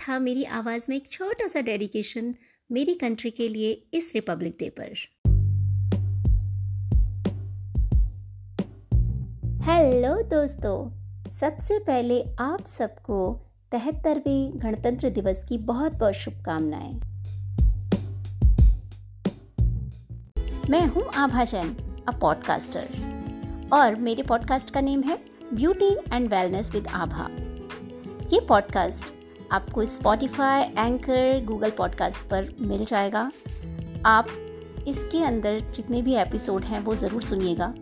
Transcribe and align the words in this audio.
था 0.00 0.18
मेरी 0.18 0.44
आवाज़ 0.44 0.86
में 0.88 0.96
एक 0.96 1.10
छोटा 1.10 1.48
सा 1.48 1.60
डेडिकेशन 1.60 2.34
मेरी 2.72 2.94
कंट्री 2.94 3.30
के 3.30 3.48
लिए 3.48 3.70
इस 3.94 4.12
रिपब्लिक 4.14 4.56
डे 4.60 4.68
पर। 4.70 4.94
हेलो 9.62 10.14
दोस्तों, 10.22 10.76
सबसे 11.30 11.78
पहले 11.78 12.22
आप 12.40 12.64
सबको 12.66 13.18
तिहत्तरवें 13.70 14.62
गणतंत्र 14.62 15.10
दिवस 15.10 15.44
की 15.48 15.58
बहुत 15.58 15.92
बहुत 15.92 16.14
शुभकामनाएँ। 16.14 16.94
मैं 20.70 20.86
हूँ 20.86 21.04
आभा 21.14 21.44
जैन, 21.44 21.74
अ 22.08 22.18
पॉडकास्टर 22.18 23.68
और 23.72 23.94
मेरे 23.96 24.22
पॉडकास्ट 24.22 24.70
का 24.70 24.80
नेम 24.80 25.02
है 25.02 25.18
beauty 25.54 25.94
and 26.12 26.28
wellness 26.28 26.70
with 26.70 26.86
Abha 26.86 27.28
ये 28.32 28.40
पॉडकास्ट 28.40 29.17
आपको 29.52 29.84
स्पॉटिफाई 29.86 30.62
एंकर 30.62 31.44
गूगल 31.44 31.70
पॉडकास्ट 31.70 32.22
पर 32.30 32.48
मिल 32.60 32.84
जाएगा। 32.84 33.30
आप 34.06 34.28
इसके 34.88 35.22
अंदर 35.24 35.60
जितने 35.70 36.02
भी 36.02 36.14
एपिसोड 36.16 36.64
हैं, 36.64 36.80
वो 36.80 36.94
ज़रूर 36.94 37.22
सुनिएगा। 37.22 37.74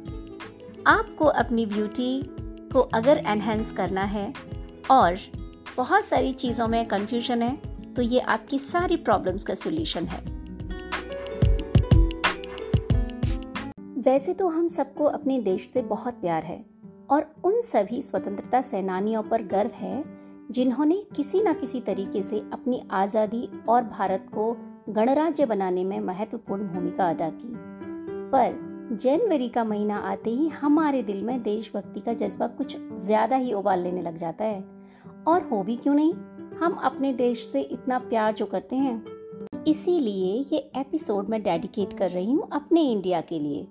आपको 0.87 1.25
अपनी 1.25 1.67
ब्यूटी 1.67 2.23
को 2.73 2.81
अगर 2.95 3.23
एनहेंस 3.27 3.73
करना 3.73 4.03
है 4.05 4.33
और 4.91 5.19
बहुत 5.77 6.05
सारी 6.05 6.33
चीज़ों 6.35 6.69
में 6.69 6.85
कन्फ्यूज़न 6.87 7.43
है 7.43 7.57
तो 7.95 8.03
ये 8.03 8.21
आपकी 8.21 8.59
सारी 8.59 8.97
प्रॉब्लम्स 8.97 9.45
का 9.45 9.55
सोल्यूशन 9.55 10.07
है। 10.07 10.25
वैसे 14.03 14.35
तो 14.35 14.49
हम 14.49 14.69
सबको 14.69 15.05
अपने 15.05 15.39
देश 15.41 15.69
से 15.73 15.83
बहुत 15.85 16.21
प्यार 16.21 16.43
है 16.43 16.65
और 17.11 17.27
उन 17.45 17.61
सभी 17.61 18.01
स्वतंत्रता 18.03 18.61
सेनानियों 18.61 19.23
पर 19.23 19.43
गर्व 19.47 19.71
है 19.75 20.03
जिन्होंने 20.51 21.01
किसी 21.17 21.41
न 21.41 21.53
किसी 21.53 21.81
तरीके 21.81 22.23
से 22.23 22.39
अपनी 22.53 22.83
आज़ादी 22.91 23.49
और 23.69 23.83
भारत 23.83 24.27
को 24.35 24.53
गणराज्य 24.89 25.47
बनाने 25.47 25.85
में 25.85 25.99
महत्वपूर्ण 26.01 26.69
भूमिका 26.69 27.09
अदा 27.11 27.29
की। 27.29 27.55
पर 28.31 28.65
जनवरी 28.93 29.49
का 29.49 29.65
महीना 29.65 29.97
आते 29.97 30.31
ही 30.31 30.49
हमारे 30.49 31.03
दिल 31.03 31.23
में 31.23 31.43
देशभक्ति 31.43 32.01
का 32.01 32.13
जज्बा 32.13 32.47
कुछ 32.47 32.77
ज़्यादा 32.97 33.37
ही 33.37 33.53
उबाल 33.53 33.81
लेने 33.81 34.03
लग 34.03 34.17
जाता 34.17 34.45
है। 34.45 34.65
और 35.29 35.43
हो 35.43 35.63
भी 35.63 35.77
क्यों 35.77 35.95
नहीं? 35.95 36.13
हम 36.59 36.73
अपने 36.85 37.13
देश 37.13 37.47
से 37.47 37.61
इतना 37.61 37.99
प्यार 37.99 38.35
जो 38.35 38.47
करते 38.47 38.77
हैं। 38.77 39.65
इसीलिए 39.65 40.35
ये 40.53 40.59
एपिसोड 40.77 41.29
मैं 41.29 41.43
डेडिकेट 41.43 41.93
कर 41.93 42.11
रही 42.11 42.33
हूँ 42.33 42.49
अपने 42.53 42.83
इंडिया 42.93 43.21
के 43.21 43.39
लिए। 43.39 43.67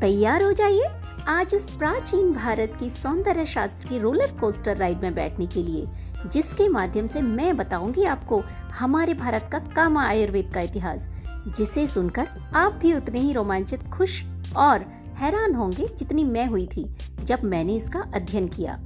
तैयार 0.00 0.42
हो 0.42 0.52
जाइए 0.52 0.86
आज 1.28 1.54
उस 1.54 1.68
प्राचीन 1.76 2.32
भारत 2.32 2.72
की 2.80 2.88
सौंदर्य 2.90 3.44
शास्त्र 3.46 3.88
की 3.88 3.98
रोलर 3.98 4.32
कोस्टर 4.40 4.76
राइड 4.76 5.02
में 5.02 5.14
बैठने 5.14 5.46
के 5.46 5.62
लिए, 5.62 5.86
जिसके 6.26 6.68
माध्यम 6.68 7.06
से 7.06 7.22
मैं 7.22 7.56
बताऊँगी 7.56 8.04
आपको 8.04 8.42
हमारे 8.78 9.14
भारत 9.14 9.48
का 9.52 9.58
कामा 9.76 10.04
आयुर्वेद 10.06 10.50
का 10.54 10.60
इतिहास, 10.60 11.08
जिसे 11.56 11.86
सुनकर 11.86 12.28
आप 12.54 12.72
भी 12.72 12.94
उतने 12.94 13.20
ही 13.20 13.32
रोमांचित, 13.32 13.88
खुश 13.88 14.22
और 14.56 14.84
हैरान 15.16 15.54
होंगे 15.54 15.88
जितनी 15.88 16.24
मैं 16.24 16.46
हुई 16.46 16.66
थी, 16.66 16.84
जब 17.24 17.44
मैंने 17.44 17.76
इसका 17.76 18.04
अध्ययन 18.14 18.48
किया। 18.48 18.78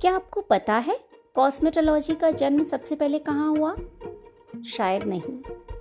क्या 0.00 0.14
आपको 0.14 0.40
पता 0.40 0.74
है 0.74 0.98
कॉस्मेटोलॉजी 1.34 2.14
का 2.14 2.30
जन्म 2.30 2.62
सबसे 2.64 2.94
पहले 2.94 3.18
कहाँ 3.18 3.54
हुआ? 3.56 3.74
शायद 4.64 5.04
नहीं। 5.04 5.20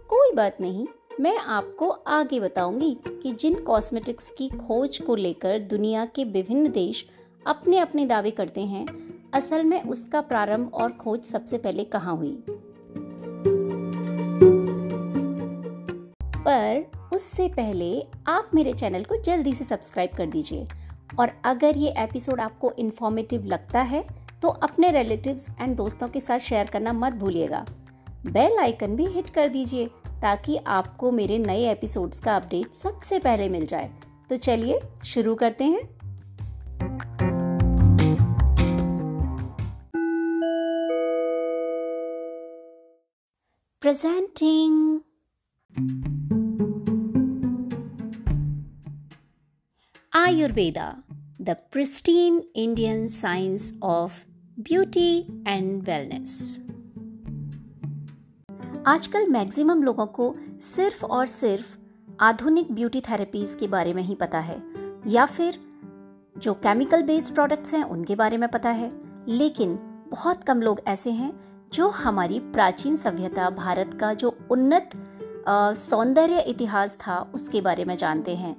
कोई 0.09 0.31
बात 0.35 0.61
नहीं, 0.61 0.87
मैं 1.19 1.37
आपको 1.37 1.89
आगे 1.89 2.39
बताऊँगी 2.39 2.97
कि 3.07 3.31
जिन 3.31 3.55
कॉस्मेटिक्स 3.55 4.29
की 4.31 4.47
खोज 4.49 4.97
को 4.97 5.15
लेकर 5.15 5.59
दुनिया 5.59 6.05
के 6.05 6.23
विभिन्न 6.23 6.71
देश 6.71 7.05
अपने 7.45 7.77
अपने 7.77 8.05
दावे 8.05 8.31
करते 8.31 8.61
हैं, 8.61 8.85
असल 9.33 9.63
में 9.63 9.81
उसका 9.83 10.21
प्रारंभ 10.21 10.73
और 10.73 10.91
खोज 10.91 11.23
सबसे 11.23 11.57
पहले 11.57 11.83
कहाँ 11.83 12.15
हुई? 12.17 12.43
पर 16.37 16.85
उससे 17.13 17.47
पहले 17.47 18.01
आप 18.27 18.49
मेरे 18.53 18.73
चैनल 18.73 19.03
को 19.03 19.21
जल्दी 19.21 19.53
से 19.53 19.63
सब्सक्राइब 19.63 20.09
कर 20.17 20.25
दीजिए 20.25 20.67
और 21.19 21.31
अगर 21.45 21.77
ये 21.77 21.93
एपिसोड 21.97 22.39
आपको 22.39 22.71
इन्फॉर्मेटिव 22.71 23.45
लगता 23.45 23.81
है 23.81 24.03
तो 24.41 24.47
अपने 24.47 24.91
रिलेटिव्स 24.91 25.47
एंड 25.61 25.75
दोस्तों 25.77 26.07
के 26.07 26.19
साथ 26.19 26.39
शेयर 26.39 26.67
करना 26.67 26.93
मत 26.93 27.13
भूलिएगा। 27.13 27.65
बेल 28.31 28.57
आइकन 28.57 28.95
भी 28.95 29.05
हिट 29.05 29.29
कर 29.29 29.47
दीजिए, 29.47 29.87
ताकि 30.21 30.57
आपको 30.57 31.11
मेरे 31.11 31.37
नए 31.37 31.71
एपिसोड्स 31.71 32.19
का 32.19 32.35
अपडेट 32.35 32.73
सबसे 32.73 33.19
पहले 33.19 33.49
मिल 33.49 33.65
जाए। 33.65 33.93
तो 34.29 34.37
चलिए, 34.37 34.79
शुरू 35.05 35.35
करते 35.35 35.63
हैं। 35.63 35.95
Presenting 43.81 44.99
Ayurveda 50.15 51.03
the 51.41 51.49
pristine 51.49 52.43
Indian 52.55 53.07
science 53.07 53.79
of 53.83 54.13
beauty 54.59 55.43
and 55.47 55.83
wellness 55.83 56.64
आजकल 58.87 59.27
मैक्सिमम 59.27 59.83
लोगों 59.83 60.05
को 60.05 60.35
सिर्फ़ 60.61 61.05
और 61.05 61.27
सिर्फ़ 61.27 61.77
आधुनिक 62.19 62.71
ब्यूटी 62.71 63.01
थेरेपीज 63.01 63.55
के 63.59 63.67
बारे 63.67 63.93
में 63.93 64.03
ही 64.03 64.15
पता 64.15 64.39
है, 64.39 64.61
या 65.07 65.25
फिर 65.25 65.57
जो 66.37 66.53
केमिकल 66.53 67.03
बेस्ड 67.03 67.33
प्रोडक्ट्स 67.33 67.73
हैं, 67.73 67.83
उनके 67.83 68.15
बारे 68.15 68.37
में 68.37 68.49
पता 68.49 68.69
है। 68.69 68.91
लेकिन 69.27 69.75
बहुत 70.11 70.43
कम 70.43 70.61
लोग 70.61 70.81
ऐसे 70.87 71.11
हैं 71.11 71.33
जो 71.73 71.89
हमारी 71.89 72.39
प्राचीन 72.39 72.95
सभ्यता, 72.95 73.49
भारत 73.49 73.97
का 73.99 74.13
जो 74.13 74.37
उन्नत 74.51 74.89
सौंदर्य 75.77 76.39
इतिहास 76.39 76.97
था, 76.97 77.31
उसके 77.35 77.61
बारे 77.61 77.85
में 77.85 77.97
जानते 77.97 78.35
हैं। 78.35 78.55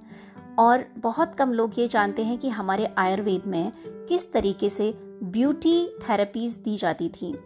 और 0.59 0.85
बहुत 0.99 1.35
कम 1.35 1.53
लोग 1.53 1.79
ये 1.79 1.89
जानते 1.89 2.25
हैं 2.25 2.39
कि 2.39 2.49
हमारे 2.49 2.95
आयुर्वेद 2.99 3.43
में 3.47 3.73
किस 4.09 4.33
तरीके 4.33 4.71
से 4.71 4.93
ब्यूटी 5.23 5.87
थेरेपीज 6.03 6.57
दी 6.57 6.77
जाती 6.77 7.09
थी। 7.09 7.39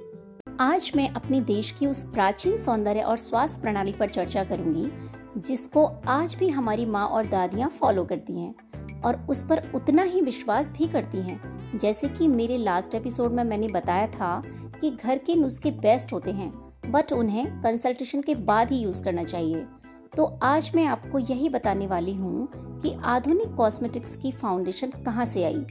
आज 0.60 0.90
मैं 0.96 1.08
अपने 1.08 1.40
देश 1.40 1.70
की 1.70 1.86
उस 1.86 2.02
प्राचीन 2.04 2.56
सौंदर्य 2.58 3.00
और 3.00 3.16
स्वास्थ्य 3.16 3.60
प्रणाली 3.60 3.92
पर 3.92 4.08
चर्चा 4.08 4.42
करूँगी, 4.44 4.90
जिसको 5.38 5.84
आज 6.08 6.34
भी 6.34 6.48
हमारी 6.48 6.84
माँ 6.86 7.06
और 7.06 7.26
दादियाँ 7.26 7.68
फॉलो 7.70 8.04
करती 8.04 8.40
हैं 8.40 9.00
और 9.00 9.16
उस 9.30 9.44
पर 9.44 9.62
उतना 9.74 10.02
ही 10.02 10.20
विश्वास 10.20 10.72
भी 10.72 10.88
करती 10.88 11.18
हैं। 11.18 11.78
जैसे 11.78 12.08
कि 12.08 12.28
मेरे 12.28 12.58
लास्ट 12.58 12.94
एपिसोड 12.94 13.32
में 13.32 13.42
मैंने 13.44 13.68
बताया 13.68 14.06
था 14.06 14.42
कि 14.80 14.90
घर 14.90 15.18
के 15.18 15.34
नुस्खे 15.34 15.70
बेस्ट 15.70 16.12
होते 16.12 16.32
हैं 16.32 16.50
बट 16.90 17.12
उन्हें 17.12 17.44
कंसल्टेशन 17.62 18.22
के 18.22 18.34
बाद 18.34 18.72
ही 18.72 18.78
यूज़ 18.78 19.02
करना 19.04 19.24
चाहिए। 19.24 19.66
तो 20.16 20.24
आज 20.42 20.70
मैं 20.74 20.86
आपको 20.86 21.18
यही 21.18 21.48
बताने 21.48 21.86
वाली 21.86 22.14
हूँ 22.14 22.48
कि 22.54 22.96
आधुनिक 23.04 23.54
कॉस्मेटिक्स 23.54 24.16
की 24.16 24.32
फाउंडेशन 24.32 24.90
कहाँ 25.04 25.24
से 25.24 25.44
आई 25.44 25.64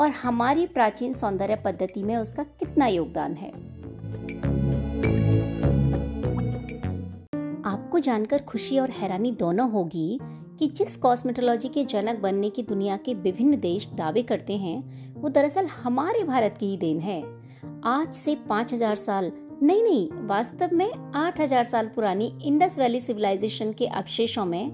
और 0.00 0.10
हमारी 0.22 0.66
प्राचीन 0.66 1.12
सौंदर्य 1.12 1.56
पद्धति 1.56 2.02
में 2.02 2.16
उसका 2.16 2.42
कितना 2.42 2.86
योगदान 2.86 3.34
है। 3.34 3.69
आपको 7.66 7.98
जानकर 7.98 8.42
खुशी 8.42 8.78
और 8.78 8.90
हैरानी 8.90 9.32
दोनों 9.32 9.70
होगी 9.70 10.20
कि 10.58 10.66
जिस 10.66 10.96
कॉस्मेटोलॉजी 10.96 11.68
के 11.68 11.84
जनक 11.84 12.18
बनने 12.18 12.50
की 12.50 12.62
दुनिया 12.62 12.96
के 12.96 13.14
विभिन्न 13.14 13.60
देश 13.60 13.88
दावे 13.94 14.22
करते 14.22 14.56
हैं, 14.56 15.04
वो 15.14 15.28
दरअसल 15.28 15.66
हमारे 15.66 16.24
भारत 16.24 16.56
की 16.60 16.66
ही 16.66 16.76
देन 16.76 17.00
है। 17.00 17.40
आज 17.84 18.12
से 18.14 18.36
5000 18.48 18.96
साल, 18.96 19.32
नहीं 19.62 19.82
नहीं, 19.82 20.08
वास्तव 20.12 20.70
में 20.72 21.12
8000 21.12 21.64
साल 21.64 21.86
पुरानी 21.86 22.38
इंडस 22.42 22.78
वैली 22.78 23.00
सिविलाइजेशन 23.00 23.72
के 23.72 23.86
अवशेषों 23.86 24.44
में 24.44 24.72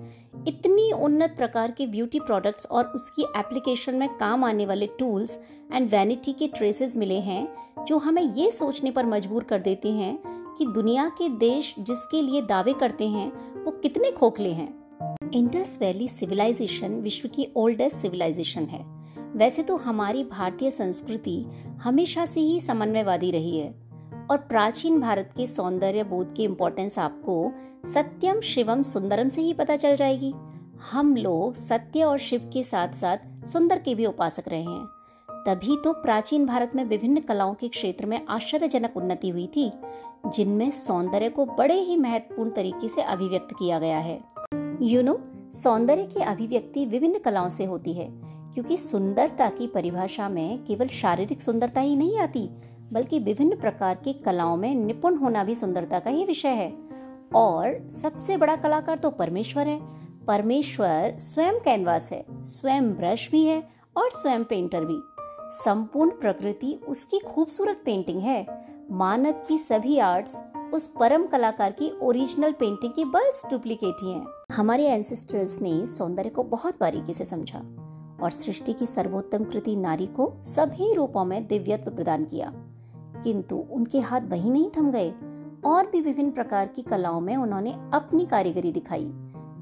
इतनी 0.49 0.93
उन्नत 0.93 1.35
प्रकार 1.37 1.71
के 1.71 1.87
ब्यूटी 1.87 2.21
प्रोडक्ट्स 2.21 2.67
और 2.67 2.85
उसकी 2.85 3.23
एप्लीकेशन 3.23 3.95
में 3.95 4.09
काम 4.09 4.45
आने 4.45 4.67
वाले 4.67 4.87
टूल्स 4.87 5.39
एंड 5.73 5.91
वैनिटी 5.91 6.33
के 6.33 6.47
ट्रेसेस 6.47 6.97
मिले 6.97 7.21
हैं 7.21 7.49
जो 7.87 7.99
हमें 7.99 8.23
ये 8.23 8.51
सोचने 8.51 8.91
पर 8.91 9.07
मजबूर 9.07 9.45
कर 9.45 9.61
देते 9.61 9.93
हैं 9.93 10.19
कि 10.59 10.67
दुनिया 10.67 11.09
के 11.09 11.29
देश 11.29 11.75
जिसके 11.79 12.23
लिए 12.23 12.43
दावे 12.43 12.73
करते 12.73 13.09
हैं, 13.09 13.33
वो 13.65 13.71
कितने 13.71 14.13
खोखले 14.13 14.53
हैं। 14.53 14.87
इंडस 15.35 15.79
वैली 15.81 16.09
सिविलाइजेशन 16.09 16.95
विश्व 16.95 17.29
की 17.29 17.49
ओल्डेस्ट 17.57 17.97
सिविलाइजेशन 17.97 18.63
है। 18.63 18.85
वैसे 19.37 19.63
तो 19.63 19.77
हमारी 19.77 20.25
भारतीय 20.25 20.71
संस्कृति 20.71 21.45
हमेशा 21.83 22.27
से 22.27 22.41
ही 22.41 22.61
समन्वयवादी 22.61 23.31
रही 23.31 23.59
है 23.59 23.75
और 24.31 24.37
प्राचीन 24.37 25.01
भारत 25.01 25.31
के 25.37 25.47
सौंदर्य 25.47 26.05
बोध 26.05 26.35
की 26.35 26.45
इम्पोर्टेंस 26.45 26.99
आपको 26.99 27.53
सत्यम, 27.87 28.41
शिवम, 28.41 28.83
सुंदरम 28.83 29.29
से 29.29 29.43
ही 29.43 29.53
पता 29.53 29.77
चल 29.77 29.97
जाएगी। 29.97 30.35
हम 30.91 31.17
लोग 31.17 31.55
सत्य 31.55 32.05
और 32.05 32.19
शिव 32.19 32.51
के 32.53 32.63
साथ 32.63 32.89
साथ 32.89 33.47
सुंदर 33.47 33.79
के 33.79 33.95
भी 33.95 34.07
उपासक 34.07 34.49
रहे 34.49 34.63
हैं। 34.63 34.87
तभी 35.47 35.77
तो 35.85 35.93
प्राचीन 35.93 36.47
भारत 36.47 36.71
में 36.77 36.85
विभिन्न 36.85 37.21
कलाओं 37.21 37.55
के 37.55 37.69
क्षेत्र 37.69 38.07
में 38.07 38.27
आश्चर्यजनक 38.27 38.97
उन्नति 38.97 39.29
हुई 39.29 39.47
थी, 39.47 39.73
जिनमें 40.27 40.71
सौंदर्य 40.71 41.29
को 41.29 41.45
बड़े 41.45 41.75
ही 41.75 41.97
महत्वपूर्ण 41.97 42.51
तरीके 42.51 42.89
से 42.89 43.03
अभिव्यक्त 43.03 43.55
किया 43.59 43.79
गया 43.79 43.99
है। 43.99 44.21
यू 44.83 45.03
नो 45.03 45.19
सौंदर्य 45.53 46.03
की 46.03 46.21
अभिव्यक्ति 46.21 46.87
विभिन्न 46.87 47.19
कलाओं 47.19 47.49
से 47.49 47.65
होती 47.65 47.93
है, 47.93 48.09
क्योंकि 48.55 48.77
सुंदरता 48.77 49.49
की 49.49 49.67
परिभाषा 49.67 50.29
में 50.29 50.65
केवल 50.65 50.87
शारीरिक 50.87 51.43
सुंदरता 51.43 51.81
ही 51.81 51.97
नहीं 51.97 52.19
आती, 52.19 52.51
बल्कि 52.93 53.19
विभिन्न 53.19 53.57
प्रकार 53.57 53.95
की 53.95 54.13
कलाओं 54.13 54.57
में 54.57 54.75
निपुण 54.75 55.17
होना 55.17 55.45
भी 55.45 55.55
सुंदरता 55.55 55.99
का 55.99 56.11
ही 56.11 56.25
विषय 56.25 56.49
है। 56.49 56.79
और 57.35 57.89
सबसे 57.89 58.37
बड़ा 58.37 58.57
कलाकार 58.57 58.99
तो 58.99 59.11
परमेश्वर 59.11 59.67
है। 59.67 59.81
परमेश्वर 60.27 61.17
स्वयं 61.19 61.55
कैनवास 61.55 62.13
है, 62.13 62.25
स्वयं 62.31 62.93
ब्रश 62.93 63.31
भी 63.31 63.45
है 63.45 63.69
और 63.97 64.11
स्वयं 64.11 64.45
पेंटर 64.45 64.85
भी। 64.85 65.16
संपूर्ण 65.51 66.11
प्रकृति 66.11 66.81
उसकी 66.89 67.19
खूबसूरत 67.19 67.83
पेंटिंग 67.85 68.21
है। 68.21 68.47
मानव 68.91 69.33
की 69.49 69.59
सभी 69.59 69.99
आर्ट्स 69.99 70.43
उस 70.75 70.87
परम 71.01 71.27
कलाकार 71.27 71.73
की 71.73 71.99
ओरिजिनल 72.03 72.53
पेंटिंग 72.53 72.93
की 72.93 73.05
बस 73.05 73.43
डुप्लीकेट 73.51 73.95
ही 74.03 74.13
हैं। 74.13 74.27
हमारे 74.53 74.87
एंसेस्टर्स 74.87 75.61
ने 75.61 75.87
सौंदर्य 75.87 76.29
को 76.29 76.43
बहुत 76.43 76.81
बारीकी 76.81 77.15
से 77.15 77.25
समझा 77.25 77.59
और 78.23 78.31
सृष्टि 78.31 78.73
की 78.73 78.87
सर्वोत्तम 78.87 79.45
कृति 79.45 79.77
नारी 79.77 80.07
को 80.07 80.33
सभी 80.43 80.95
रूपों 80.95 81.25
में 81.25 81.47
दिव्यत्व 81.47 81.91
प्रदान 81.91 82.25
किया। 82.25 82.53
किंतु 83.25 83.65
उनके 83.71 84.01
हाथ 84.01 84.21
वही 84.21 84.51
नहीं 84.51 84.71
थम 84.79 84.91
गए 84.91 85.11
और 85.65 85.87
भी 85.87 86.01
विभिन्न 86.01 86.31
प्रकार 86.31 86.69
की 86.69 86.83
कलाओं 86.83 87.21
में 87.21 87.37
उन्होंने 87.37 87.73
अपनी 87.73 88.27
कारीगरी 88.27 88.73
दिखाई, 88.73 89.11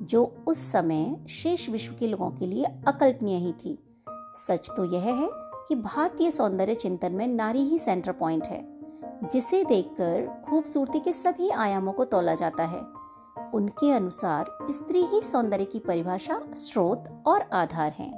जो 0.03 0.37
उस 0.47 0.73
समय 0.73 1.17
शेष 1.29 1.69
विश्व 1.69 1.95
के 1.95 2.07
लोगों 2.07 2.31
के 2.31 2.47
लिए 2.47 2.65
अकल्पनीय 2.65 3.37
ही 3.37 3.53
थी। 3.53 3.79
सच 4.37 4.71
तो 4.77 4.85
यह 4.85 5.03
है 5.03 5.44
कि 5.69 5.75
भारतीय 5.75 6.31
सौंदर्य 6.31 6.75
चिंतन 6.75 7.13
में 7.13 7.27
नारी 7.27 7.63
ही 7.63 7.79
सेंटर 7.79 8.13
पॉइंट 8.13 8.47
है, 8.47 8.65
जिसे 9.33 9.65
देखकर 9.65 10.43
खूबसूरती 10.51 11.01
के 11.01 11.13
सभी 11.13 11.51
आयामों 11.51 11.93
को 11.93 12.05
तोला 12.05 12.35
जाता 12.35 12.65
है। 12.65 12.81
उनके 13.55 13.93
अनुसार 13.93 14.47
स्त्री 14.71 15.03
ही 15.03 15.21
सौंदर्य 15.23 15.65
की 15.65 15.79
परिभाषा, 15.79 16.41
स्रोत 16.57 17.23
और 17.27 17.41
आधार 17.53 17.93
है। 17.93 18.13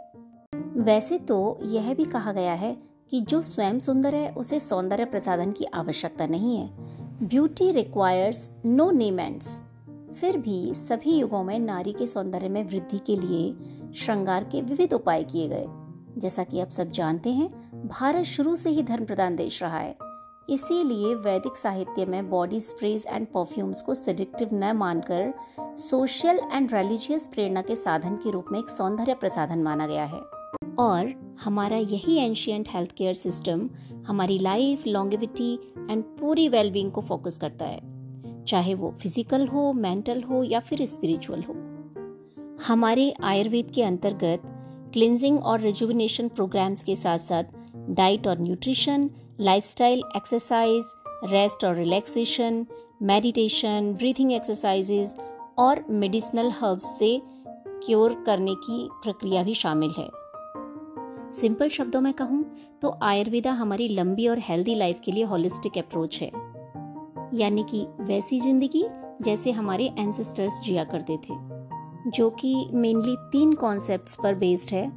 वैसे 0.76 1.18
तो 1.18 1.58
यह 1.62 1.94
भी 1.94 2.04
कहा 2.04 2.32
गया 2.32 2.52
है 2.52 2.76
कि 3.10 3.20
जो 3.20 3.42
स्वयं 3.42 3.78
सुंदर 3.78 4.14
है, 4.14 4.32
उसे 4.34 4.60
सौंदर्य 4.60 5.04
प्रसाधन 5.04 5.52
की 5.52 5.64
आवश्यकता 5.64 6.26
नहीं 6.26 6.56
है। 6.56 6.70
ब्यूटी 7.22 7.70
रिक्वायर्स 7.70 8.50
नो 8.66 8.90
नेमेंट्स 8.90 9.60
फिर 10.20 10.36
भी 10.36 10.74
सभी 10.74 11.18
युगों 11.18 11.42
में 11.44 11.58
नारी 11.58 11.92
के 11.92 12.06
सौंदर्य 12.06 12.48
में 12.48 12.62
वृद्धि 12.64 12.98
के 12.98 13.16
लिए 13.16 13.54
श्रृंगार 13.94 14.44
के 14.44 14.62
विविध 14.62 14.92
उपाय 14.92 15.24
किए 15.24 15.48
गए। 15.48 15.66
जैसा 16.18 16.44
कि 16.44 16.60
आप 16.60 16.68
सब 16.68 16.90
जानते 16.90 17.30
हैं, 17.30 17.48
भारत 17.88 18.24
शुरू 18.24 18.56
से 18.56 18.70
ही 18.70 18.82
धर्म 18.82 19.04
प्रधान 19.04 19.36
देश 19.36 19.62
रहा 19.62 19.78
है। 19.78 19.96
इसीलिए 20.50 21.14
वैदिक 21.14 21.56
साहित्य 21.56 22.04
में 22.06 22.30
बॉडी 22.30 22.60
स्प्रेज 22.60 23.06
एंड 23.08 23.26
परफ्यूम्स 23.26 23.82
को 23.82 23.94
सिडिक्टिव 23.94 24.48
न 24.52 24.72
मानकर 24.76 25.34
सोशल 25.60 26.40
एंड 26.52 26.74
रिलीजियस 26.74 27.28
प्रेरणा 27.28 27.62
के 27.62 27.76
साधन 27.76 28.16
के 28.16 28.30
रूप 28.30 28.46
में 28.52 28.58
एक 28.58 28.70
सौंदर्य 28.70 29.14
प्रसाधन 29.14 29.62
माना 29.62 29.86
गया 29.86 30.04
है। 30.04 30.20
और 30.78 31.12
हमारा 31.44 31.76
यही 31.76 32.16
एंशियंट 32.16 32.68
हेल्थ 32.68 32.92
केयर 32.92 33.14
सिस्टम 33.14 33.68
हमारी 34.06 34.38
लाइफ 34.38 34.86
लॉन्गेविटी 34.86 35.52
एंड 35.90 36.04
पूरी 36.20 36.48
वेलबींग 36.48 36.92
को 36.92 37.00
फोकस 37.00 37.38
करता 37.38 37.64
है। 37.64 38.44
चाहे 38.44 38.74
वो 38.74 38.90
फ़िज़िकल 39.02 39.46
हो 39.46 39.72
मेंटल 39.72 40.22
हो 40.22 40.42
या 40.42 40.60
फिर 40.60 40.86
स्पिरिचुअल 40.86 41.42
हो। 41.42 41.54
हमारे 42.66 43.14
आयुर्वेद 43.22 43.70
के 43.74 43.82
अंतर्गत 43.82 44.52
क्लिनजिंग 44.92 45.38
और 45.38 45.60
रिजुविनेशन 45.60 46.28
प्रोग्राम्स 46.28 46.82
के 46.84 46.96
साथ 46.96 47.18
साथ 47.18 47.44
डाइट 47.90 48.26
और 48.26 48.40
न्यूट्रिशन, 48.40 49.10
लाइफस्टाइल 49.40 50.02
एक्सरसाइज, 50.16 50.92
रेस्ट 51.24 51.64
और 51.64 51.74
रिलैक्सेशन, 51.74 52.66
मेडिटेशन, 53.02 53.92
ब्रीथिंग 53.98 54.32
एक्सरसाइजेज 54.32 55.14
और 55.58 55.84
मेडिसिनल 55.90 56.50
हर्ब्स 56.50 56.98
से 56.98 57.20
क्योर 57.86 58.14
करने 58.26 58.54
की 58.54 58.88
प्रक्रिया 59.02 59.42
भी 59.42 59.54
शामिल 59.54 59.90
है। 59.98 60.08
सिंपल 61.32 61.68
शब्दों 61.68 62.00
में 62.00 62.12
कहूँ 62.12 62.44
तो 62.82 62.96
आयुर्वेदा 63.02 63.52
हमारी 63.52 63.88
लंबी 63.88 64.26
और 64.28 64.38
हेल्दी 64.38 64.74
लाइफ 64.74 65.00
के 65.04 65.12
लिए 65.12 65.24
होलिस्टिक 65.24 65.78
अप्रोच 65.78 66.20
है। 66.22 66.30
यानी 67.34 67.64
कि 67.64 67.86
वैसी 68.00 68.38
ज़िंदगी 68.40 68.84
जैसे 69.22 69.50
हमारे 69.50 69.92
एंसेस्टर्स 69.98 70.60
जिया 70.60 70.84
करते 70.84 71.16
थे। 71.16 71.34
जो 72.08 72.28
कि 72.30 72.54
मेनली 72.74 73.16
तीन 73.32 73.52
कॉन्सेप्ट्स 73.54 74.16
पर 74.22 74.34
बेस्ड 74.34 74.70
है। 74.70 74.90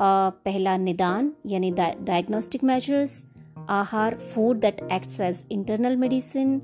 पहला 0.00 0.76
निदान, 0.76 1.32
यानी 1.46 1.70
डायग्नोस्टिक 1.70 2.64
मेजर्स 2.64 3.22
आहार 3.70 4.14
food 4.34 4.60
that 4.60 4.80
acts 4.92 5.20
as 5.20 5.44
internal 5.52 5.96
medicine 5.96 6.60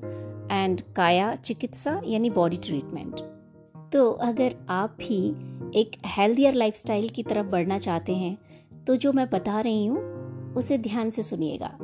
and 0.53 0.81
काया, 0.97 1.35
चिकित्सा, 1.37 2.01
यानी 2.07 2.31
बॉडी 2.31 2.57
ट्रीटमेंट 2.57 3.21
तो 3.93 4.11
अगर 4.11 4.55
आप 4.71 4.97
भी 4.99 5.19
एक 5.81 5.97
हेल्थियर 6.07 6.55
लाइफस्टाइल 6.55 7.09
की 7.09 7.23
तरफ़ 7.23 7.47
बढ़ना 7.47 7.79
चाहते 7.79 8.15
हैं 8.15 8.37
तो 8.87 8.97
जो 8.97 9.13
मैं 9.13 9.29
बता 9.31 9.61
रही 9.61 9.87
हूँ, 9.87 10.55
उसे 10.55 10.79
ध्यान 10.79 11.11
से 11.11 11.23
सुनिएगा। 11.23 11.77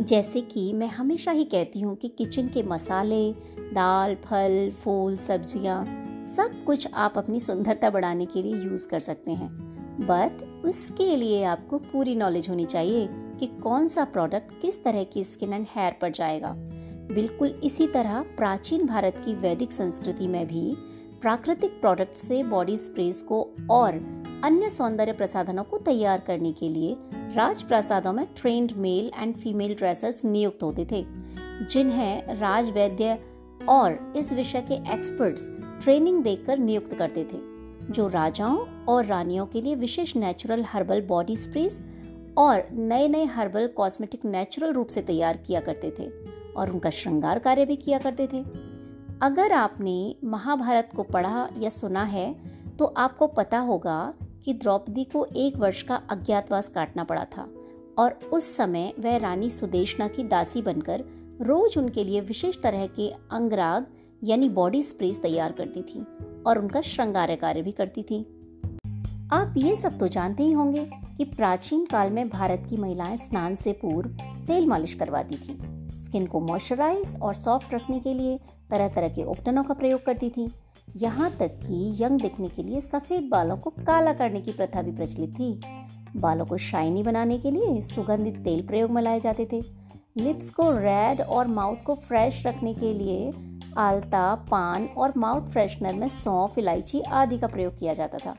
जैसे 0.00 0.40
कि 0.42 0.72
मैं 0.72 0.88
हमेशा 0.88 1.30
ही 1.30 1.44
कहती 1.44 1.80
हूँ 1.80 1.94
कि 1.96 2.08
किचन 2.08 2.48
के 2.48 2.62
मसाले, 2.62 3.30
दाल, 3.74 4.14
फल, 4.24 4.70
फूल, 4.82 5.16
सब्ज़ियाँ 5.16 5.84
सब 6.28 6.64
कुछ 6.64 6.88
आप 6.94 7.14
अपनी 7.16 7.40
सुंदरता 7.40 7.90
बढ़ाने 7.90 8.26
के 8.26 8.42
लिए 8.42 8.54
यूज़ 8.54 8.86
कर 8.88 9.00
सकते 9.00 9.32
हैं। 9.32 9.48
बट 10.00 10.64
उसके 10.64 11.16
लिए 11.16 11.42
आपको 11.44 11.78
पूरी 11.78 12.14
नॉलेज 12.16 12.48
होनी 12.48 12.64
चाहिए 12.64 13.08
कि 13.10 13.46
कौन 13.62 13.88
सा 13.88 14.04
प्रोडक्ट 14.04 14.60
किस 14.62 14.82
तरह 14.84 15.04
की 15.04 15.24
स्किन 15.24 15.52
एंड 15.52 15.66
हेयर 15.76 15.96
पर 16.02 16.10
जाएगा। 16.10 16.54
बिल्कुल 17.14 17.60
इसी 17.64 17.86
तरह 17.86 18.20
प्राचीन 18.36 18.86
भारत 18.86 19.22
की 19.24 19.34
वैदिक 19.34 19.72
संस्कृति 19.72 20.26
में 20.28 20.46
भी 20.46 20.74
प्राकृतिक 21.20 21.80
प्रोडक्ट 21.80 22.16
से 22.16 22.42
बॉडी 22.42 22.76
स्प्रेस 22.76 23.22
को 23.22 23.40
और 23.70 23.94
अन्य 24.44 24.70
सौंदर्य 24.70 25.12
प्रसाधनों 25.12 25.64
को 25.64 25.78
तैयार 25.78 26.20
करने 26.20 26.52
के 26.52 26.68
लिए 26.68 26.96
राजप्रासादों 27.34 28.12
में 28.12 28.26
trained 28.36 28.72
male 28.72 29.10
and 29.18 29.34
female 29.36 29.74
dressers 29.74 30.24
नियुक्त 30.24 30.62
होते 30.62 30.86
थे, 30.92 31.04
जिन्हें 31.70 32.36
राज 32.36 32.70
वैद्य 32.70 33.18
और 33.68 34.14
इस 34.16 34.32
विषय 34.32 34.60
के 34.60 34.74
एक्सपर्ट्स 34.94 35.48
ट्रेनिंग 35.82 36.22
देकर 36.22 36.58
नियुक्त 36.58 36.94
करते 36.94 37.24
थे, 37.24 37.38
जो 37.92 38.08
राजाओं 38.08 38.84
और 38.84 39.04
रानियों 39.04 39.46
के 39.46 39.60
लिए 39.60 39.74
विशेष 39.74 40.16
नेचुरल 40.16 40.62
हर्बल 40.62 41.00
बॉडी 41.00 41.36
स्प्रेस 41.36 41.82
और 42.38 42.62
नए 42.72 43.08
नए 43.08 43.24
हर्बल 43.24 43.66
कॉस्मेटिक 43.66 44.24
नेचुरल 44.24 44.72
रूप 44.72 44.88
से 44.88 45.02
तैयार 45.02 45.36
किया 45.36 45.60
करते 45.60 45.90
थे 45.98 46.10
और 46.56 46.70
उनका 46.70 46.90
श्रृंगार 46.90 47.38
कार्य 47.38 47.64
भी 47.64 47.76
किया 47.76 47.98
करते 47.98 48.26
थे। 48.26 48.44
अगर 49.22 49.52
आपने 49.52 50.16
महाभारत 50.24 50.90
को 50.96 51.02
पढ़ा 51.02 51.48
या 51.58 51.70
सुना 51.70 52.04
है 52.04 52.34
तो 52.78 52.84
आपको 52.84 53.26
पता 53.26 53.58
होगा 53.58 54.14
कि 54.44 54.52
द्रौपदी 54.52 55.04
को 55.04 55.26
एक 55.36 55.56
वर्ष 55.56 55.82
का 55.82 55.96
अज्ञातवास 56.10 56.68
काटना 56.68 57.04
पड़ा 57.04 57.24
था 57.24 57.48
और 57.98 58.18
उस 58.32 58.56
समय 58.56 58.92
वह 58.98 59.16
रानी 59.16 59.50
सुदेशना 59.50 60.08
की 60.08 60.24
दासी 60.24 60.62
बनकर 60.62 61.04
रोज 61.40 61.78
उनके 61.78 62.04
लिए 62.04 62.20
विशेष 62.20 62.56
तरह 62.62 62.86
के 62.86 63.10
अंगराग 63.30 63.86
यानी 64.24 64.48
बॉडी 64.48 64.82
स्प्रेस 64.82 65.22
तैयार 65.22 65.52
करती 65.52 65.82
थी 65.82 66.00
और 66.46 66.58
उनका 66.58 66.80
श्रृंगार 66.80 67.36
कार्य 67.36 67.62
भी 67.62 67.72
करती 67.72 68.02
थी। 68.02 68.26
आप 69.32 69.54
ये 69.56 69.76
सब 69.76 69.98
तो 69.98 70.08
जानते 70.08 70.42
ही 70.42 70.52
होंगे 70.52 70.90
कि 71.16 71.24
प्राचीन 71.24 71.84
काल 71.84 72.10
में 72.10 72.28
भारत 72.28 72.66
की 72.70 72.76
महिलाएँ 72.76 73.16
स्नान 73.16 73.54
से 73.54 73.72
पूर्व 73.72 74.10
तेल 74.46 74.66
मालिश 74.66 74.94
करवाती 74.94 75.36
थी। 75.36 75.58
स्किन 75.96 76.26
को 76.26 76.40
मॉइस्चराइज 76.40 77.16
और 77.22 77.34
सॉफ्ट 77.34 77.74
रखने 77.74 78.00
के 78.00 78.14
लिए 78.14 78.40
तरह 78.70 78.88
तरह 78.88 79.08
के 79.08 79.22
उपटनों 79.22 79.62
का 79.62 79.74
प्रयोग 79.74 80.04
करती 80.04 80.30
थी। 80.30 80.48
यहाँ 80.96 81.30
तक 81.30 81.48
कि 81.48 82.04
यंग 82.04 82.20
दिखने 82.20 82.48
के 82.48 82.62
लिए 82.62 82.80
सफ़ेद 82.80 83.28
बालों 83.28 83.56
को 83.56 83.70
काला 83.70 84.12
करने 84.12 84.40
की 84.40 84.52
प्रथा 84.52 84.82
भी 84.82 84.92
प्रचलित 84.92 85.30
थी। 85.30 85.60
बालों 86.16 86.46
को 86.46 86.56
शाइनी 86.56 87.02
बनाने 87.02 87.38
के 87.38 87.50
लिए 87.50 87.82
सुगंधित 87.82 88.36
तेल 88.36 88.66
प्रयोग 88.66 88.90
में 88.90 89.02
लाए 89.02 89.20
जाते 89.20 89.48
थे। 89.52 89.62
लिप्स 90.16 90.50
को 90.50 90.70
रेड 90.70 91.20
और 91.20 91.46
माउथ 91.46 91.76
को 91.86 91.94
फ्रेश 91.94 92.46
रखने 92.46 92.74
के 92.74 92.92
लिए 92.92 93.32
आलता, 93.76 94.34
पान 94.34 94.84
और 94.86 95.12
माउथ 95.16 95.46
फ्रेशनर 95.46 95.94
में 95.94 96.08
सौंफ, 96.08 96.58
इलायची 96.58 97.00
आदि 97.00 97.38
का 97.38 97.46
प्रयोग 97.46 97.78
किया 97.78 97.94
जाता 97.94 98.18
था। 98.18 98.36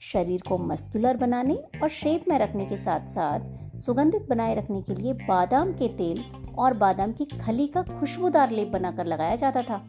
शरीर 0.00 0.42
को 0.48 0.58
मस्कुलर 0.58 1.16
बनाने 1.16 1.54
और 1.54 1.88
शेप 1.88 2.24
में 2.28 2.38
रखने 2.38 2.66
के 2.66 2.76
साथ 2.76 3.08
साथ 3.08 3.40
सुगंधित 3.78 4.26
बनाए 4.30 4.54
रखने 4.54 4.82
के 4.82 4.94
लिए 4.94 5.12
बादाम 5.12 5.72
के 5.72 5.88
तेल 5.88 6.24
और 6.58 6.74
बादाम 6.74 7.12
की 7.12 7.24
खली 7.24 7.66
का 7.66 7.82
खुशबूदार 7.82 8.50
लेप 8.50 8.68
बनाकर 8.68 9.06
लगाया 9.06 9.36
जाता 9.36 9.62
था। 9.62 9.86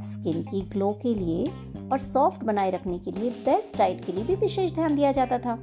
स्किन 0.00 0.42
की 0.42 0.60
ग्लो 0.60 0.98
के 1.02 1.14
लिए 1.14 1.46
और 1.92 1.98
सॉफ्ट 1.98 2.44
बनाए 2.44 2.70
रखने 2.70 2.98
के 2.98 3.10
लिए 3.10 3.30
बेस्ट 3.30 3.78
डाइट 3.78 4.04
के 4.04 4.12
लिए 4.12 4.24
भी 4.24 4.34
विशेष 4.34 4.72
ध्यान 4.72 4.94
दिया 4.94 5.12
जाता 5.12 5.38
था। 5.38 5.58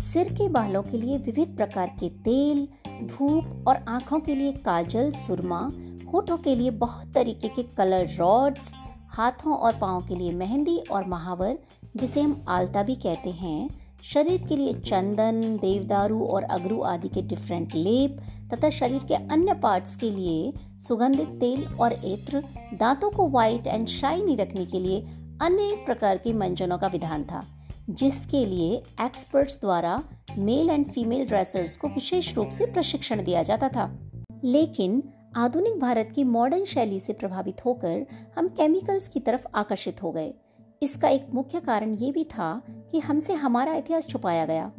सिर 0.00 0.32
के 0.32 0.48
बालों 0.48 0.82
के 0.82 0.96
लिए 0.96 1.18
विविध 1.18 1.56
प्रकार 1.56 1.96
के 2.00 2.08
तेल, 2.08 2.68
धूप 2.88 3.64
और 3.68 3.76
आँखों 3.88 4.20
के 4.20 4.34
लिए 4.34 4.52
काजल, 4.52 5.10
सुरमा 5.10 5.70
होठों 6.12 6.36
के 6.36 6.54
लिए 6.54 6.70
बहुत 6.70 7.12
तरीके 7.14 7.48
के 7.48 7.62
कलर 7.62 8.08
रॉड्स, 8.18 8.72
हाथों 9.08 9.56
और 9.56 9.76
पाओं 9.76 10.00
के 10.00 10.14
लिए 10.14 10.32
मेहंदी 10.32 10.78
और 10.78 11.06
महावर, 11.06 11.58
जिसे 11.96 12.20
हम 12.20 12.44
आलता 12.48 12.82
भी 12.82 12.94
कहते 12.94 13.30
हैं। 13.30 13.68
शरीर 14.02 14.42
के 14.42 14.56
लिए 14.56 14.72
चंदन, 14.72 15.40
देवदारू 15.56 16.24
और 16.24 16.42
अगरू 16.42 16.80
आदि 16.82 17.08
के 17.08 17.22
डिफरेंट 17.22 17.74
लेप, 17.74 18.16
तथा 18.52 18.70
शरीर 18.70 19.04
के 19.04 19.14
अन्य 19.14 19.54
पार्ट्स 19.54 19.96
के 19.96 20.10
लिए 20.10 20.52
सुगंधित 20.78 21.28
तेल 21.28 21.64
और 21.64 21.92
एत्र 21.92 22.42
दांतों 22.74 23.10
को 23.10 23.28
व्हाइट 23.28 23.66
एंड 23.66 23.88
शाइनी 23.88 24.34
रखने 24.34 24.64
के 24.64 24.80
लिए 24.80 25.00
अनेक 25.42 25.86
प्रकार 25.86 26.18
के 26.18 26.32
मंजनों 26.32 26.78
का 26.78 26.86
विधान 26.86 27.24
था, 27.24 27.42
जिसके 27.90 28.44
लिए 28.46 28.82
एक्सपर्ट्स 29.00 29.60
द्वारा 29.60 30.02
मेल 30.38 30.70
एंड 30.70 30.86
फीमेल 30.86 31.26
ड्रेसर्स 31.26 31.76
को 31.76 31.88
विशेष 31.88 32.34
रूप 32.34 32.48
से 32.48 32.66
प्रशिक्षण 32.66 33.24
दिया 33.24 33.42
जाता 33.42 33.68
था। 33.68 33.98
लेकिन 34.44 35.02
आधुनिक 35.36 35.78
भारत 35.78 36.12
की 36.14 36.24
मॉडर्न 36.24 36.64
शैली 36.64 37.00
से 37.00 37.12
प्रभावित 37.12 37.64
होकर 37.64 38.06
हम 38.38 38.48
केमिकल्स 38.48 39.08
की 39.08 39.20
तरफ़ 39.20 39.46
आकर्षित 39.54 40.02
हो 40.02 40.12
गए। 40.12 40.34
इसका 40.82 41.08
एक 41.08 41.26
मुख्य 41.34 41.60
कारण 41.60 41.94
ये 41.94 42.12
भी 42.12 42.24
था 42.24 42.62
कि 42.68 42.98
हमसे 42.98 43.32
हमारा 43.32 43.74
इतिहास 43.74 44.06
छुपाया 44.06 44.46
गया 44.46 44.72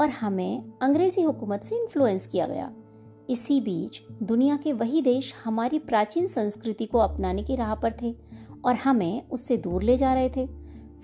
और 0.00 0.08
हमें 0.08 0.72
अंग्रेज़ी 0.82 1.22
हुकूमत 1.22 1.62
से 1.62 1.76
इन्फ्लुएंस 1.76 2.26
किया 2.26 2.46
गया। 2.46 2.72
इसी 3.30 3.60
बीच 3.60 4.02
दुनिया 4.22 4.56
के 4.56 4.72
वही 4.72 5.02
देश 5.02 5.34
हमारी 5.44 5.78
प्राचीन 5.78 6.26
संस्कृति 6.26 6.86
को 6.86 6.98
अपनाने 6.98 7.42
की 7.42 7.56
राह 7.56 7.74
पर 7.74 7.94
थे 8.02 8.14
और 8.64 8.74
हमें 8.74 9.28
उससे 9.28 9.56
दूर 9.56 9.82
ले 9.82 9.96
जा 9.96 10.14
रहे 10.14 10.28
थे। 10.28 10.46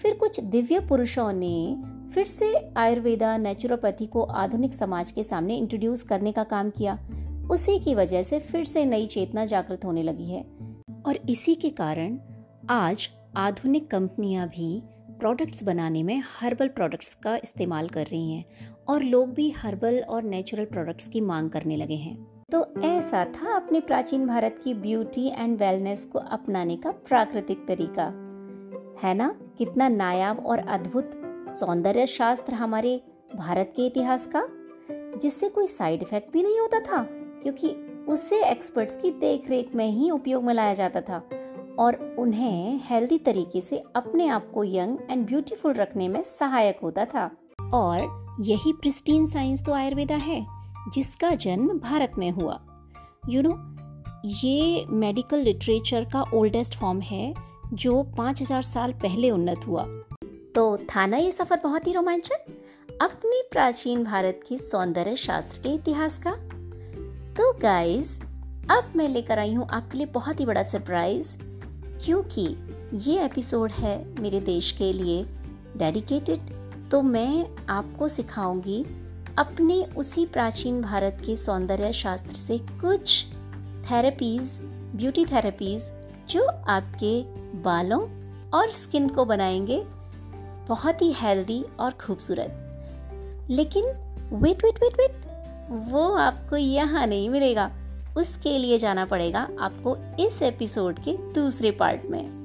फिर 0.03 0.15
कुछ 0.15 0.41
दिव्य 0.41 0.81
पुरुषों 0.81 1.33
ने 1.33 1.83
फिर 2.15 2.27
से 2.27 2.73
आयुर्वेदा 2.77 3.37
नेचुरोपैथी 3.37 4.07
को 4.07 4.23
आधुनिक 4.23 4.75
समाज 4.75 5.13
के 5.13 5.25
सामने 5.25 5.57
इंट्रोड्यूस 5.57 6.03
करने 6.03 6.33
का 6.33 6.45
काम 6.45 6.71
किया। 6.71 6.99
उसी 7.51 7.79
की 7.79 7.95
वजह 7.95 8.23
से 8.23 8.39
फिर 8.39 8.65
से 8.65 8.85
नई 8.85 9.07
चेतना 9.07 9.45
जागृत 9.45 9.85
होने 9.85 10.03
लगी 10.03 10.31
है। 10.31 10.45
और 11.07 11.19
इसी 11.31 11.55
के 11.55 11.71
कारण 11.71 12.19
आज 12.71 13.11
आधुनिक 13.37 13.91
कंपनियाँ 13.91 14.49
भी 14.49 14.83
प्रोडक्ट्स 15.11 15.63
बनाने 15.63 16.03
में 16.03 16.23
हर्बल 16.41 16.69
प्रोडक्ट्स 16.69 17.15
का 17.15 17.37
इस्तेमाल 17.37 17.89
कर 17.89 18.07
रही 18.07 18.33
हैं 18.33 18.45
और 18.89 19.03
लोग 19.03 19.35
भी 19.35 19.51
हर्बल 19.51 20.01
और 20.01 20.23
नेचुरल 20.23 20.65
प्रोडक्ट्स 20.65 21.09
की 21.09 21.21
मांग 21.21 21.51
करने 21.51 21.77
लगे 21.77 21.95
हैं। 21.95 22.43
तो 22.53 22.75
ऐसा 22.83 23.25
था 23.25 23.57
अपने 23.57 23.81
प्राचीन 23.81 24.27
भारत 24.27 24.61
की 24.65 24.75
ब्यूटी 24.75 25.29
एंड 25.29 25.59
वेलनेस 25.59 26.05
को 26.07 26.19
अपनाने 26.19 26.77
का 26.77 26.91
प्राकृतिक 26.91 27.67
तरीका। 27.69 28.05
है 29.03 29.15
ना? 29.15 29.41
कितना 29.59 29.89
नायाब 29.89 30.47
और 30.47 30.59
अद्भुत 30.59 31.11
सौंदर्य 31.51 32.07
शास्त्र 32.07 32.55
हमारे 32.55 33.05
भारत 33.37 33.73
के 33.77 33.87
इतिहास 33.87 34.27
का, 34.37 34.49
जिससे 35.19 35.49
कोई 35.49 35.67
साइड 35.67 36.03
इफ़ेक्ट 36.03 36.33
भी 36.33 36.43
नहीं 36.43 36.61
होता 36.61 36.81
था। 36.81 37.19
क्योंकि 37.43 37.69
उसे 38.09 38.45
एक्सपर्ट्स 38.45 38.97
की 38.97 39.11
देखरेख 39.11 39.75
में 39.75 39.87
ही 39.87 40.11
उपयोग 40.11 40.45
में 40.45 40.55
लाया 40.55 40.75
जाता 40.75 41.01
था 41.01 41.29
और 41.79 42.17
उन्हें 42.19 42.81
हेल्दी 42.85 43.19
तरीके 43.19 43.61
से 43.61 43.83
अपने 43.95 44.29
आप 44.29 44.51
को 44.51 44.65
यंग 44.65 44.99
एंड 45.11 45.27
ब्यूटीफुल 45.27 45.73
रखने 45.73 46.09
में 46.09 46.23
सहायक 46.23 46.79
होता 46.83 47.05
था। 47.05 47.31
और 47.73 48.23
यही 48.41 48.73
प्रिस्टीन 48.73 49.27
साइंस 49.27 49.65
तो 49.65 49.73
आयुर्वेदा 49.73 50.15
है 50.15 50.47
जिसका 50.95 51.31
जन्म 51.31 51.79
भारत 51.79 52.13
में 52.19 52.31
हुआ। 52.31 52.61
यू 53.29 53.43
you 53.43 53.51
नो 53.51 53.51
know, 53.51 53.73
ये 54.27 54.87
मेडिकल 54.89 55.39
लिटरेचर 55.39 56.05
का 56.05 56.23
ओल्डेस्ट 56.35 56.75
फॉर्म 56.75 57.01
है 57.01 57.35
जो 57.73 58.03
5000 58.03 58.63
साल 58.63 58.93
पहले 58.93 59.31
उन्नत 59.31 59.61
हुआ। 59.67 59.85
तो 60.55 60.77
था 60.77 61.07
ना 61.07 61.17
ये 61.17 61.33
सफ़र 61.33 61.61
बहुत 61.63 61.87
ही 61.87 61.93
रोमांचक? 61.93 62.47
अपने 63.03 63.43
प्राचीन 63.53 64.05
भारत 64.05 64.41
की 64.49 64.59
सौंदर्य 64.59 65.17
शास्त्र 65.17 65.59
के 65.63 65.69
इतिहास 65.69 66.19
का। 66.19 66.52
तो 67.33 67.53
गाइस 67.53 68.21
अब 68.71 68.93
मैं 68.97 69.09
लेकर 69.09 69.39
आई 69.39 69.55
हूँ 69.55 69.69
आपके 69.71 69.99
लिए 69.99 70.07
बहुत 70.07 70.41
ही 70.41 70.47
बड़ा 70.47 70.63
सरप्राइज़ 70.63 71.39
क्योंकि 72.05 72.57
ये 72.95 73.25
एपिसोड 73.25 73.71
है 73.71 74.21
मेरे 74.21 74.41
देश 74.41 74.73
के 74.73 74.93
लिए 74.93 75.25
डेडिकेटेड 75.77 76.39
तो 76.91 77.03
मैं 77.03 77.47
आपको 77.69 78.09
सिखाऊँगी 78.09 78.85
अपने 79.39 79.85
उसी 79.97 80.27
प्राचीन 80.27 80.83
भारत 80.83 81.23
के 81.27 81.37
सौंदर्य 81.37 81.93
शास्त्र 81.93 82.33
से 82.33 82.59
कुछ 82.59 83.27
थेरेपीज 83.91 84.59
ब्यूटी 84.97 85.25
थेरेपीज 85.25 85.93
जो 86.31 86.47
आपके 86.69 87.23
बालों 87.63 88.01
और 88.51 88.71
स्किन 88.71 89.09
को 89.09 89.25
बनाएँगे 89.25 89.83
बहुत 90.69 91.03
ही 91.03 91.13
हेल्दी 91.13 91.65
और 91.81 91.91
खूबसूरत। 91.91 92.59
लेकिन 93.51 93.85
वेट 94.33 94.65
वेट 94.65 94.75
वेट 94.75 94.93
वेट 94.95 95.22
वो 95.73 96.15
आपको 96.17 96.57
यहाँ 96.57 97.07
नहीं 97.07 97.31
मिलेगा। 97.31 97.71
उसके 98.17 98.59
लिए 98.59 98.79
जाना 98.79 99.05
पड़ेगा 99.05 99.49
आपको 99.61 99.97
इस 100.27 100.43
एपिसोड 100.43 100.99
के 100.99 101.13
दूसरे 101.33 101.71
पार्ट 101.71 102.01
में। 102.05 102.43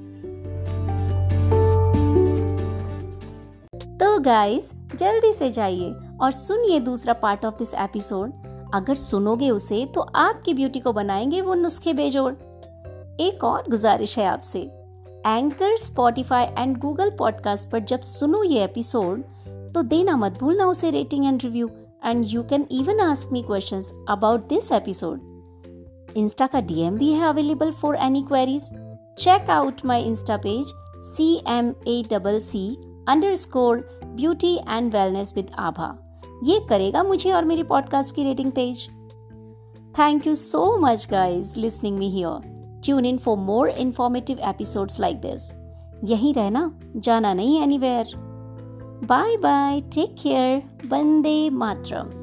तो 4.00 4.18
गाइस 4.18 4.72
जल्दी 4.94 5.32
से 5.32 5.52
जाइए 5.52 5.94
और 6.20 6.32
सुनिए 6.32 6.80
दूसरा 6.80 7.12
पार्ट 7.12 7.44
ऑफ़ 7.44 7.54
दिस 7.54 7.74
एपिसोड 7.74 8.32
अगर 8.74 8.94
सुनोगे 8.94 9.50
उसे 9.50 9.86
तो 9.86 10.00
आपकी 10.00 10.54
ब्यूटी 10.54 10.80
को 10.80 10.92
बनाएँगे 10.92 11.40
वो 11.40 11.54
नुस्खे 11.54 11.92
बेजोड़। 11.92 12.34
एक 13.20 13.44
और 13.44 13.70
गुजारिश 13.70 14.18
है 14.18 14.24
आपसे। 14.24 14.60
Anchor 15.26 15.76
Spotify 15.76 16.44
and 16.44 16.78
Google 16.78 17.10
podcast 17.10 17.70
पर 17.70 17.78
जब 17.78 18.00
सुनो 18.00 18.42
ये 18.42 18.64
एपिसोड 18.64 19.22
तो 19.74 19.82
देना 19.82 20.16
मत 20.16 20.38
भूलना 20.40 20.66
उसे 20.66 20.90
rating 20.90 21.26
and 21.26 21.42
review 21.42 21.70
and 22.02 22.24
you 22.28 22.42
can 22.42 22.66
even 22.70 23.00
ask 23.00 23.32
me 23.32 23.42
questions 23.42 23.92
about 24.08 24.48
this 24.48 24.72
episode 24.72 26.16
insta 26.16 26.46
का 26.46 26.60
डीएम 26.60 26.98
भी 26.98 27.12
है 27.12 27.28
available 27.28 27.72
for 27.72 27.96
any 27.96 28.22
queries 28.22 28.68
check 29.18 29.50
out 29.50 29.84
my 29.86 30.02
insta 30.02 30.36
page 30.36 30.72
C 31.06 31.32
M 31.48 31.72
A 31.88 32.02
double 32.10 32.38
C 32.40 32.66
underscore 33.36 33.88
beauty 34.04 34.54
and 34.68 34.92
wellness 34.94 35.32
with 35.36 35.50
Abha 35.58 35.96
ये 36.44 36.60
करेगा 36.68 37.02
मुझे 37.02 37.32
और 37.32 37.44
मेरी 37.44 37.62
podcast 37.62 38.14
की 38.14 38.24
rating 38.24 38.52
Tej 38.52 38.86
thank 39.98 40.26
you 40.26 40.34
so 40.34 40.76
much 40.80 41.06
guys 41.10 41.54
listening 41.60 41.98
me 41.98 42.08
here 42.10 42.80
tune 42.84 43.06
in 43.06 43.18
for 43.18 43.36
more 43.36 43.68
informative 43.68 44.38
episodes 44.48 45.00
like 45.00 45.20
this 45.20 45.52
यही 46.04 46.32
रहना 46.32 46.70
जाना 46.96 47.32
नहीं 47.34 47.60
anywhere 47.62 48.27
Bye 49.02 49.36
bye. 49.40 49.80
Take 49.90 50.16
care. 50.16 50.62
Bande 50.84 51.50
Matram. 51.50 52.17